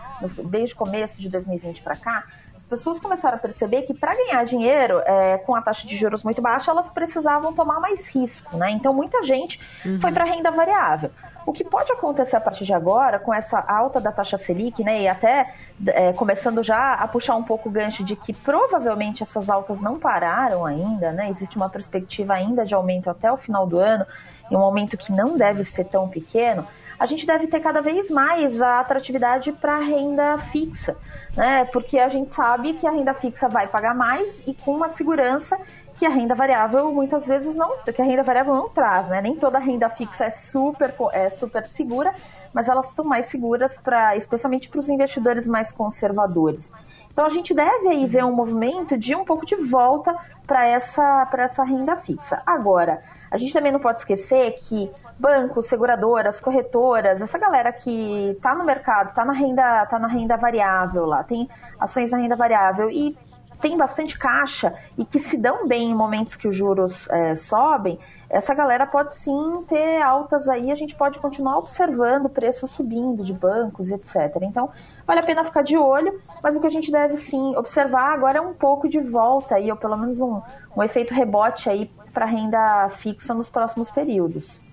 [0.44, 2.24] desde começo de 2020 para cá,
[2.74, 6.42] pessoas começaram a perceber que para ganhar dinheiro é, com a taxa de juros muito
[6.42, 8.72] baixa, elas precisavam tomar mais risco, né?
[8.72, 10.00] Então muita gente uhum.
[10.00, 11.10] foi para renda variável.
[11.46, 15.02] O que pode acontecer a partir de agora, com essa alta da taxa Selic, né,
[15.02, 15.54] e até
[15.86, 19.98] é, começando já a puxar um pouco o gancho de que provavelmente essas altas não
[19.98, 24.06] pararam ainda, né, existe uma perspectiva ainda de aumento até o final do ano,
[24.50, 26.66] e um aumento que não deve ser tão pequeno,
[26.98, 30.96] a gente deve ter cada vez mais a atratividade para renda fixa,
[31.36, 31.64] né?
[31.66, 35.58] Porque a gente sabe que a renda fixa vai pagar mais e com uma segurança
[35.96, 39.20] que a renda variável muitas vezes não, que a renda variável não traz, né?
[39.20, 42.14] Nem toda renda fixa é super, é super segura,
[42.52, 46.72] mas elas estão mais seguras para, especialmente para os investidores mais conservadores.
[47.12, 50.14] Então a gente deve aí ver um movimento de um pouco de volta
[50.46, 52.42] para essa, para essa renda fixa.
[52.44, 58.54] Agora, a gente também não pode esquecer que bancos, seguradoras, corretoras, essa galera que está
[58.54, 61.48] no mercado, está na renda, tá na renda variável lá, tem
[61.78, 63.16] ações na renda variável e
[63.60, 67.98] tem bastante caixa e que se dão bem em momentos que os juros é, sobem,
[68.28, 73.32] essa galera pode sim ter altas aí, a gente pode continuar observando preços subindo de
[73.32, 74.36] bancos etc.
[74.42, 74.70] Então,
[75.06, 78.38] vale a pena ficar de olho, mas o que a gente deve sim observar agora
[78.38, 80.42] é um pouco de volta aí, ou pelo menos um,
[80.76, 84.63] um efeito rebote aí para renda fixa nos próximos períodos.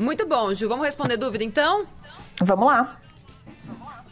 [0.00, 0.66] Muito bom, Ju.
[0.66, 1.84] Vamos responder dúvida então?
[2.40, 2.96] Vamos lá.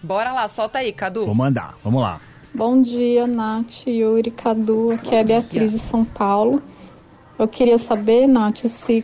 [0.02, 1.24] Bora lá, solta aí, Cadu.
[1.24, 2.20] Vou mandar, vamos lá.
[2.54, 4.90] Bom dia, Nath, Yuri, Cadu.
[4.90, 6.62] Aqui é a Beatriz de São Paulo.
[7.38, 9.02] Eu queria saber, Nath, se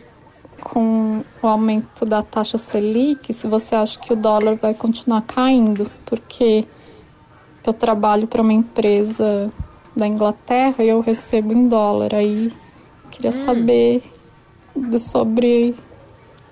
[0.61, 5.89] com o aumento da taxa Selic, se você acha que o dólar vai continuar caindo,
[6.05, 6.65] porque
[7.65, 9.51] eu trabalho para uma empresa
[9.95, 12.13] da Inglaterra e eu recebo em dólar.
[12.13, 12.53] Aí
[13.09, 13.43] queria hum.
[13.43, 14.03] saber
[14.75, 15.73] de, sobre,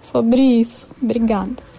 [0.03, 0.87] sobre isso.
[1.01, 1.73] Obrigada.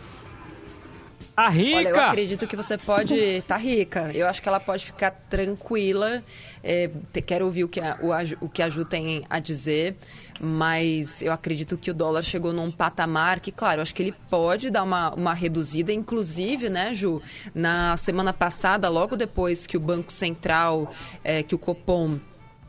[1.35, 1.77] Tá rica!
[1.77, 4.11] Olha, eu acredito que você pode estar tá rica.
[4.15, 6.23] Eu acho que ela pode ficar tranquila.
[6.63, 6.89] É,
[7.27, 9.97] quero ouvir o que, a, o, o que a Ju tem a dizer,
[10.41, 14.15] mas eu acredito que o dólar chegou num patamar que, claro, eu acho que ele
[14.31, 15.93] pode dar uma, uma reduzida.
[15.93, 17.21] Inclusive, né, Ju,
[17.53, 20.93] na semana passada, logo depois que o Banco Central,
[21.25, 22.19] é, que o Copom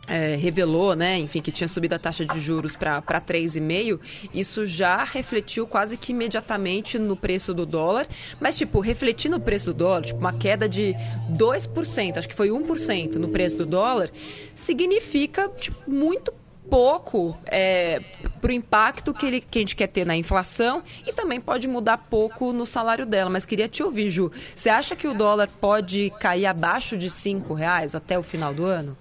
[0.07, 3.99] é, revelou, né, enfim, que tinha subido a taxa de juros para 3,5,
[4.33, 8.07] isso já refletiu quase que imediatamente no preço do dólar,
[8.39, 10.95] mas, tipo, refletir no preço do dólar, tipo, uma queda de
[11.31, 14.09] 2%, acho que foi 1% no preço do dólar,
[14.55, 16.33] significa, tipo, muito
[16.69, 18.01] pouco é,
[18.41, 21.67] para o impacto que, ele, que a gente quer ter na inflação e também pode
[21.67, 23.29] mudar pouco no salário dela.
[23.29, 24.31] Mas queria te ouvir, Ju.
[24.55, 28.65] Você acha que o dólar pode cair abaixo de cinco reais até o final do
[28.65, 28.97] ano?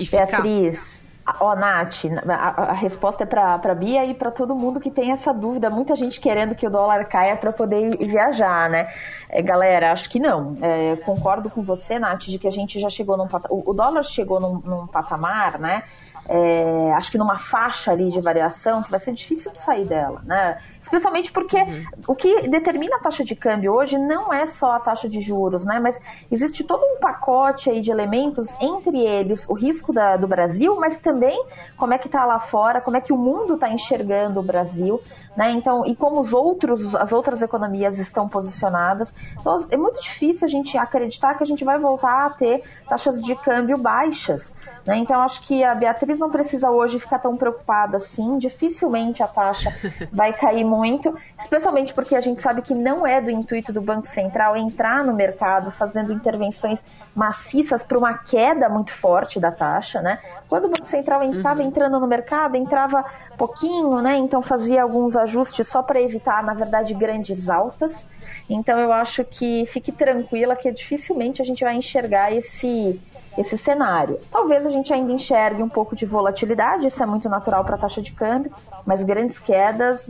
[0.00, 1.04] E Beatriz,
[1.38, 5.12] Ó, oh, Nath, a, a, resposta é para Bia e para todo mundo que tem
[5.12, 5.70] essa dúvida.
[5.70, 8.88] Muita gente querendo que o dólar caia para poder viajar, né?
[9.28, 10.56] É, galera, acho que não.
[10.60, 13.52] É, concordo com você, Nath, de que a gente já chegou num patamar.
[13.52, 15.84] O, o dólar chegou num, num patamar, né?
[16.28, 20.20] É, acho que numa faixa ali de variação que vai ser difícil de sair dela,
[20.24, 20.58] né?
[20.80, 21.84] Especialmente porque uhum.
[22.08, 25.64] o que determina a taxa de câmbio hoje não é só a taxa de juros,
[25.64, 25.80] né?
[25.80, 30.76] Mas existe todo um pacote aí de elementos, entre eles o risco da, do Brasil,
[30.78, 31.44] mas também
[31.76, 35.02] como é que está lá fora, como é que o mundo está enxergando o Brasil,
[35.36, 35.50] né?
[35.50, 39.14] Então, e como os outros, as outras economias estão posicionadas.
[39.38, 43.20] Então, é muito difícil a gente acreditar que a gente vai voltar a ter taxas
[43.20, 44.54] de câmbio baixas.
[44.86, 44.98] Né?
[44.98, 48.38] Então, acho que a Beatriz não precisa hoje ficar tão preocupada assim.
[48.38, 49.74] Dificilmente a taxa
[50.12, 54.06] vai cair muito, especialmente porque a gente sabe que não é do intuito do Banco
[54.06, 60.18] Central entrar no mercado fazendo intervenções maciças para uma queda muito forte da taxa, né?
[60.48, 61.66] Quando o Banco Central estava uhum.
[61.66, 63.04] entrando no mercado, entrava
[63.36, 64.16] pouquinho, né?
[64.16, 68.04] Então fazia alguns ajustes só para evitar, na verdade, grandes altas.
[68.48, 73.00] Então eu acho que fique tranquila que dificilmente a gente vai enxergar esse
[73.38, 74.18] esse cenário.
[74.30, 77.78] Talvez a gente ainda enxergue um pouco de volatilidade, isso é muito natural para a
[77.78, 78.52] taxa de câmbio,
[78.84, 80.08] mas grandes quedas,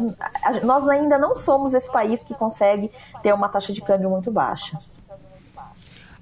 [0.62, 2.90] nós ainda não somos esse país que consegue
[3.22, 4.78] ter uma taxa de câmbio muito baixa.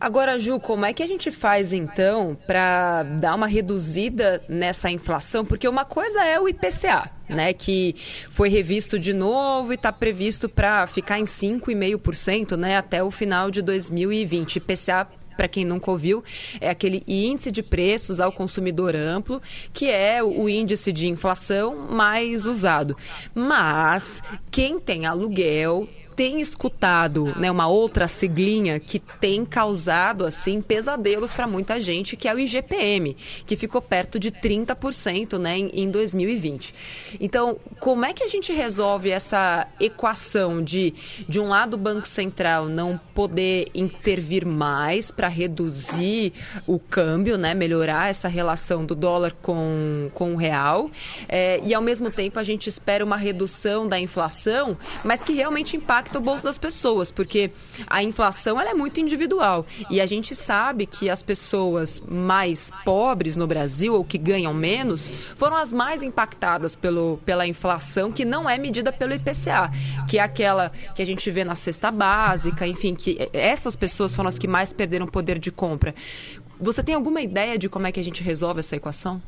[0.00, 5.44] Agora, Ju, como é que a gente faz então para dar uma reduzida nessa inflação?
[5.44, 7.96] Porque uma coisa é o IPCA, né, que
[8.30, 13.50] foi revisto de novo e está previsto para ficar em 5,5%, né, até o final
[13.50, 14.56] de 2020.
[14.56, 15.08] IPCA
[15.38, 16.24] para quem nunca ouviu,
[16.61, 19.40] é aquele índice de preços ao consumidor amplo,
[19.72, 22.96] que é o índice de inflação mais usado.
[23.33, 24.20] Mas
[24.51, 31.46] quem tem aluguel tem escutado né, uma outra siglinha que tem causado assim pesadelos para
[31.46, 33.14] muita gente, que é o IGPM,
[33.46, 36.74] que ficou perto de 30% né, em, em 2020.
[37.20, 40.92] Então, como é que a gente resolve essa equação de,
[41.28, 46.33] de um lado, o Banco Central não poder intervir mais para reduzir
[46.66, 50.90] o câmbio, né, melhorar essa relação do dólar com, com o real,
[51.28, 55.76] é, e ao mesmo tempo a gente espera uma redução da inflação, mas que realmente
[55.76, 57.51] impacta impacta o bolso das pessoas, porque
[57.87, 59.66] a inflação ela é muito individual.
[59.90, 65.12] E a gente sabe que as pessoas mais pobres no Brasil, ou que ganham menos,
[65.37, 69.71] foram as mais impactadas pelo, pela inflação, que não é medida pelo IPCA,
[70.09, 74.29] que é aquela que a gente vê na cesta básica, enfim, que essas pessoas foram
[74.29, 75.94] as que mais perderam poder de compra.
[76.61, 79.23] Você tem alguma ideia de como é que a gente resolve essa equação?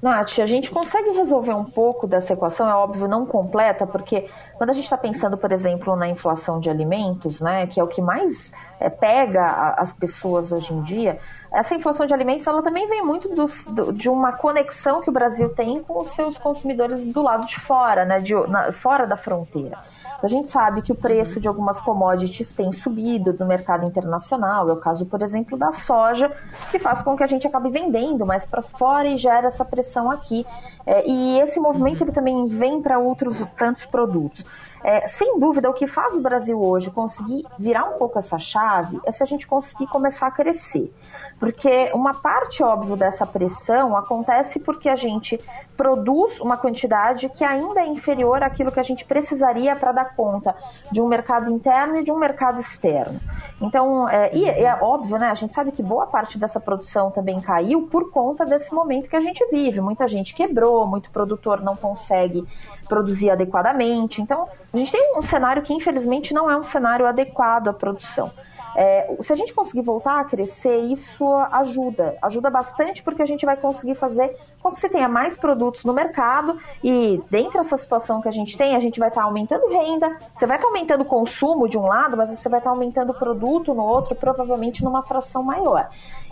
[0.00, 4.70] Nath, a gente consegue resolver um pouco dessa equação, é óbvio, não completa, porque quando
[4.70, 8.00] a gente está pensando, por exemplo, na inflação de alimentos, né, que é o que
[8.00, 11.18] mais é, pega a, as pessoas hoje em dia,
[11.52, 15.50] essa inflação de alimentos ela também vem muito do, de uma conexão que o Brasil
[15.50, 19.78] tem com os seus consumidores do lado de fora, né, de, na, fora da fronteira.
[20.22, 24.72] A gente sabe que o preço de algumas commodities tem subido no mercado internacional, é
[24.72, 26.30] o caso, por exemplo, da soja,
[26.70, 30.10] que faz com que a gente acabe vendendo mais para fora e gera essa pressão
[30.10, 30.46] aqui.
[30.86, 34.44] É, e esse movimento ele também vem para outros tantos produtos.
[34.82, 38.98] É, sem dúvida, o que faz o Brasil hoje conseguir virar um pouco essa chave
[39.04, 40.92] é se a gente conseguir começar a crescer.
[41.40, 45.40] Porque uma parte, óbvio, dessa pressão acontece porque a gente
[45.74, 50.54] produz uma quantidade que ainda é inferior àquilo que a gente precisaria para dar conta
[50.92, 53.18] de um mercado interno e de um mercado externo.
[53.58, 55.30] Então, é, e é óbvio, né?
[55.30, 59.16] A gente sabe que boa parte dessa produção também caiu por conta desse momento que
[59.16, 59.80] a gente vive.
[59.80, 62.46] Muita gente quebrou, muito produtor não consegue
[62.86, 64.20] produzir adequadamente.
[64.20, 68.30] Então, a gente tem um cenário que, infelizmente, não é um cenário adequado à produção.
[68.76, 72.16] É, se a gente conseguir voltar a crescer, isso ajuda.
[72.22, 75.92] Ajuda bastante porque a gente vai conseguir fazer com que você tenha mais produtos no
[75.92, 79.68] mercado e dentro dessa situação que a gente tem, a gente vai estar tá aumentando
[79.68, 82.70] renda, você vai estar tá aumentando o consumo de um lado, mas você vai estar
[82.70, 85.88] tá aumentando o produto no outro, provavelmente numa fração maior.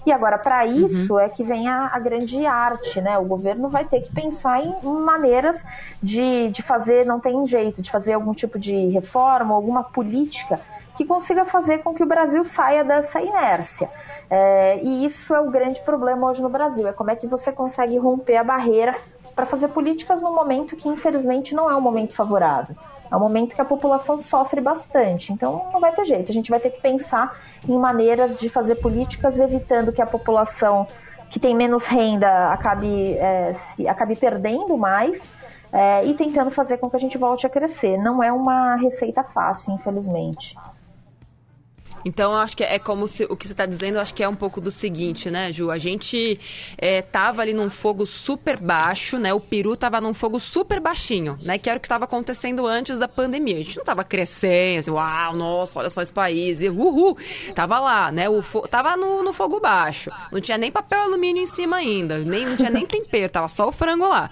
[0.07, 0.87] E agora, para uhum.
[0.87, 1.20] isso uhum.
[1.20, 3.18] é que vem a, a, grande arte, né?
[3.18, 5.64] O governo vai ter que pensar em maneiras
[6.03, 10.61] de, de fazer, não tem jeito, de fazer algum tipo de reforma, alguma política
[10.99, 13.88] que consiga fazer com que o Brasil saia dessa inércia.
[14.28, 17.53] É, e isso é o grande problema hoje no Brasil, é como é que você
[17.53, 18.96] consegue romper a barreira
[19.32, 22.74] para fazer políticas num momento que infelizmente não é um momento favorável.
[23.09, 25.32] É um momento que a população sofre bastante.
[25.32, 26.32] Então não vai ter jeito.
[26.32, 30.84] A gente vai ter que pensar em maneiras de fazer políticas evitando que a população
[31.30, 35.30] que tem menos renda acabe, é, se, acabe perdendo mais
[35.72, 37.96] é, e tentando fazer com que a gente volte a crescer.
[37.99, 40.57] Não é uma receita fácil, infelizmente.
[42.05, 44.22] Então, eu acho que é como se, o que você está dizendo, eu acho que
[44.22, 45.70] é um pouco do seguinte, né, Ju?
[45.70, 46.38] A gente
[46.80, 49.32] estava é, ali num fogo super baixo, né?
[49.32, 51.59] O Peru estava num fogo super baixinho, né?
[51.59, 53.57] Que era o que estava acontecendo antes da pandemia.
[53.57, 57.16] A gente não estava crescendo, assim, uau, nossa, olha só esse país, e uhul.
[57.55, 58.28] Tava lá, né?
[58.28, 60.11] O fo tava no, no fogo baixo.
[60.32, 63.68] Não tinha nem papel alumínio em cima ainda, nem, não tinha nem tempero, tava só
[63.68, 64.30] o frango lá.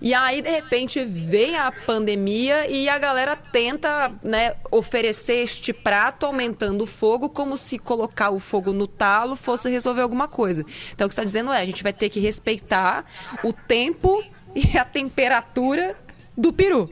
[0.00, 6.26] E aí, de repente, vem a pandemia e a galera tenta né, oferecer este prato
[6.26, 10.64] aumentando o fogo, como se colocar o fogo no talo fosse resolver alguma coisa.
[10.92, 13.04] Então, o que está dizendo é: a gente vai ter que respeitar
[13.42, 14.22] o tempo
[14.54, 15.96] e a temperatura
[16.36, 16.90] do peru.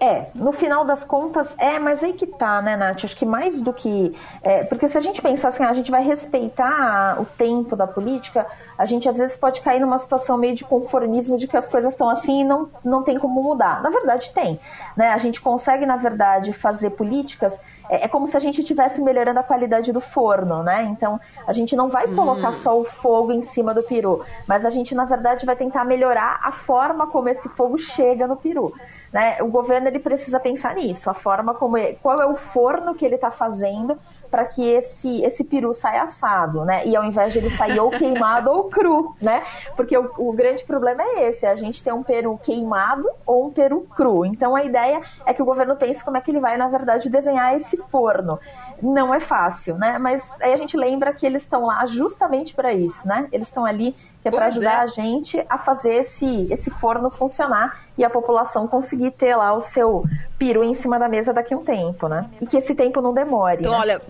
[0.00, 3.04] É, no final das contas, é, mas aí que tá, né, Nath?
[3.04, 4.16] Acho que mais do que.
[4.42, 8.46] É, porque se a gente pensar assim, a gente vai respeitar o tempo da política,
[8.78, 11.92] a gente às vezes pode cair numa situação meio de conformismo de que as coisas
[11.92, 13.82] estão assim e não, não tem como mudar.
[13.82, 14.58] Na verdade, tem.
[14.96, 15.10] Né?
[15.10, 17.60] A gente consegue, na verdade, fazer políticas.
[17.90, 20.82] É, é como se a gente estivesse melhorando a qualidade do forno, né?
[20.84, 22.54] Então, a gente não vai colocar hum.
[22.54, 26.40] só o fogo em cima do peru, mas a gente, na verdade, vai tentar melhorar
[26.42, 28.72] a forma como esse fogo chega no peru.
[29.12, 29.42] Né?
[29.42, 33.04] O governo ele precisa pensar nisso, a forma como é, qual é o forno que
[33.04, 33.98] ele está fazendo
[34.30, 36.86] para que esse esse peru saia assado, né?
[36.86, 39.42] E ao invés de ele sair ou queimado ou cru, né?
[39.74, 43.50] Porque o, o, grande problema é esse, a gente tem um peru queimado ou um
[43.50, 44.24] peru cru.
[44.24, 47.10] Então a ideia é que o governo pense como é que ele vai na verdade
[47.10, 48.38] desenhar esse forno.
[48.82, 49.98] Não é fácil, né?
[49.98, 53.28] Mas aí a gente lembra que eles estão lá justamente para isso, né?
[53.32, 54.82] Eles estão ali que é para ajudar é.
[54.82, 59.60] a gente a fazer esse, esse forno funcionar e a população conseguir ter lá o
[59.60, 60.04] seu
[60.38, 62.28] peru em cima da mesa daqui a um tempo, né?
[62.40, 63.60] E que esse tempo não demore.
[63.60, 63.78] Então, né?
[63.78, 64.02] olha.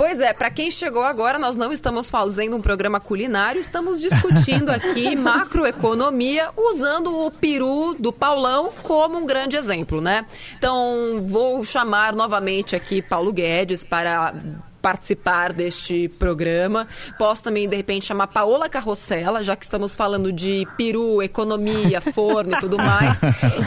[0.00, 4.70] Pois é, para quem chegou agora, nós não estamos fazendo um programa culinário, estamos discutindo
[4.70, 10.24] aqui macroeconomia usando o peru do Paulão como um grande exemplo, né?
[10.56, 14.32] Então, vou chamar novamente aqui Paulo Guedes para
[14.80, 16.88] participar deste programa.
[17.18, 22.56] Posso também, de repente, chamar Paola Carrossela, já que estamos falando de peru, economia, forno
[22.56, 23.20] e tudo mais.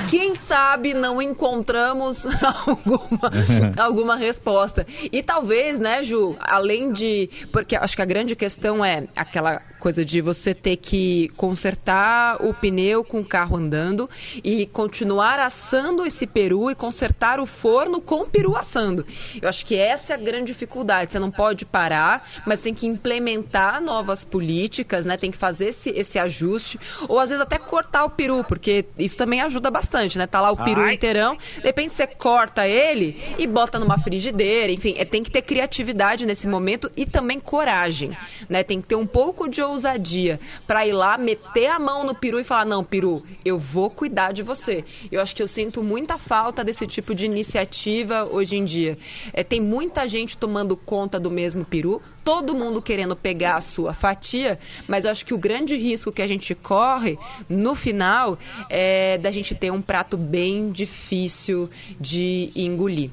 [0.09, 2.25] Quem sabe não encontramos
[2.67, 3.31] alguma,
[3.77, 4.85] alguma resposta.
[5.11, 7.29] E talvez, né, Ju, além de.
[7.51, 12.53] Porque acho que a grande questão é aquela coisa de você ter que consertar o
[12.53, 14.09] pneu com o carro andando
[14.41, 19.05] e continuar assando esse peru e consertar o forno com o peru assando.
[19.41, 21.02] Eu acho que essa é a grande dificuldade.
[21.11, 25.17] Você não pode parar, mas tem que implementar novas políticas, né?
[25.17, 29.17] Tem que fazer esse, esse ajuste ou às vezes até cortar o peru, porque isso
[29.17, 30.27] também ajuda bastante, né?
[30.27, 30.93] Tá lá o peru Ai.
[30.93, 35.41] inteirão, de repente você corta ele e bota numa frigideira, enfim, é, tem que ter
[35.41, 38.17] criatividade nesse momento e também coragem,
[38.49, 38.63] né?
[38.63, 42.39] Tem que ter um pouco de ousadia para ir lá, meter a mão no peru
[42.39, 44.83] e falar: não, peru, eu vou cuidar de você.
[45.11, 48.97] Eu acho que eu sinto muita falta desse tipo de iniciativa hoje em dia.
[49.31, 53.93] É, tem muita gente tomando conta do mesmo peru, todo mundo querendo pegar a sua
[53.93, 57.17] fatia, mas eu acho que o grande risco que a gente corre
[57.49, 58.37] no final
[58.69, 61.69] é da gente ter um prato bem difícil
[61.99, 63.09] de engolir.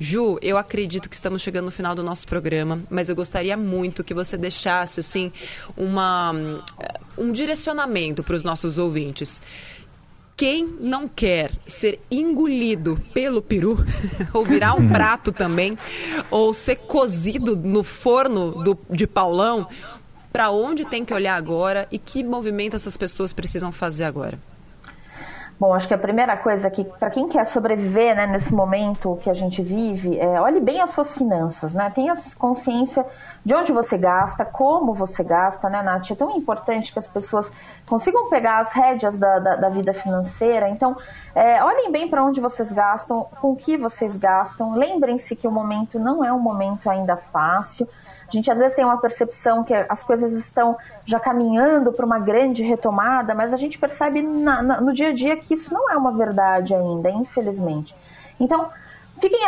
[0.00, 4.02] Ju, eu acredito que estamos chegando no final do nosso programa, mas eu gostaria muito
[4.02, 5.30] que você deixasse assim
[5.76, 6.32] uma,
[7.16, 9.42] um direcionamento para os nossos ouvintes.
[10.38, 13.84] Quem não quer ser engolido pelo peru,
[14.32, 15.76] ou virar um prato também,
[16.30, 19.66] ou ser cozido no forno do, de Paulão,
[20.32, 24.38] para onde tem que olhar agora e que movimento essas pessoas precisam fazer agora?
[25.60, 29.28] Bom, acho que a primeira coisa que, para quem quer sobreviver né, nesse momento que
[29.28, 31.90] a gente vive, é, olhe bem as suas finanças, né?
[31.92, 33.04] Tenha consciência
[33.44, 36.12] de onde você gasta, como você gasta, né, Nath?
[36.12, 37.50] É tão importante que as pessoas
[37.86, 40.68] consigam pegar as rédeas da, da, da vida financeira.
[40.68, 40.96] Então,
[41.34, 44.74] é, olhem bem para onde vocês gastam, com o que vocês gastam.
[44.74, 47.88] Lembrem-se que o momento não é um momento ainda fácil.
[48.28, 52.18] A gente às vezes tem uma percepção que as coisas estão já caminhando para uma
[52.18, 55.90] grande retomada, mas a gente percebe na, na, no dia a dia que isso não
[55.90, 57.96] é uma verdade ainda, infelizmente.
[58.38, 58.68] Então,
[59.18, 59.40] fiquem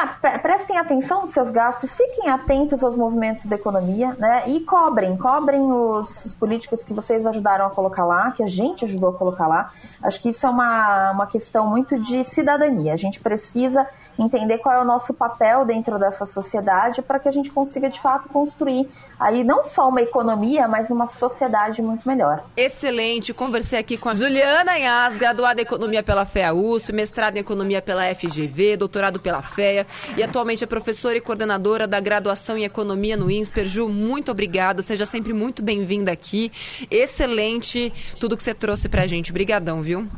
[0.43, 4.45] prestem atenção nos seus gastos, fiquem atentos aos movimentos da economia, né?
[4.49, 8.85] E cobrem, cobrem os, os, políticos que vocês ajudaram a colocar lá, que a gente
[8.85, 9.71] ajudou a colocar lá.
[10.03, 12.95] Acho que isso é uma, uma questão muito de cidadania.
[12.95, 13.87] A gente precisa
[14.23, 18.01] entender qual é o nosso papel dentro dessa sociedade para que a gente consiga de
[18.01, 22.45] fato construir aí não só uma economia, mas uma sociedade muito melhor.
[22.57, 23.33] Excelente.
[23.33, 27.83] Conversei aqui com a Juliana Inhas, graduada em Economia pela FEA USP, mestrado em Economia
[27.83, 33.17] pela FGV, doutorado pela FEA e atualmente é professora e coordenadora da graduação em Economia
[33.17, 33.67] no INSPER.
[33.67, 34.83] Ju, muito obrigada.
[34.83, 36.51] Seja sempre muito bem-vinda aqui.
[36.91, 39.31] Excelente tudo que você trouxe pra gente.
[39.31, 40.09] Obrigadão, viu?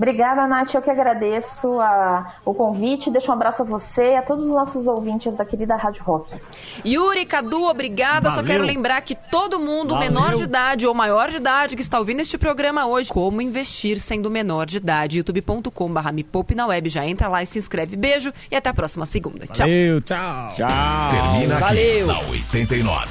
[0.00, 0.72] Obrigada, Nath.
[0.72, 3.10] Eu que agradeço a, o convite.
[3.10, 6.40] Deixo um abraço a você e a todos os nossos ouvintes da querida Rádio Rock.
[6.86, 8.30] Yuri, Cadu, obrigada.
[8.30, 8.36] Valeu.
[8.36, 10.10] Só quero lembrar que todo mundo, Valeu.
[10.10, 14.00] menor de idade ou maior de idade, que está ouvindo este programa hoje, como investir
[14.00, 16.88] sendo menor de idade, youtube.com.br me poupe na web.
[16.88, 17.94] Já entra lá e se inscreve.
[17.94, 19.46] Beijo e até a próxima segunda.
[19.48, 19.66] Tchau.
[19.66, 20.48] Valeu, tchau.
[20.56, 21.08] Tchau.
[21.10, 22.10] Termina Valeu.
[22.10, 23.08] aqui na 89.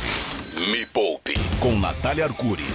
[0.71, 2.65] Me Poupe, com Natália Arcuri.